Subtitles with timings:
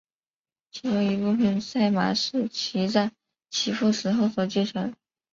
[0.71, 3.11] 其中一部分赛马是其在
[3.51, 4.95] 其父死后所继承。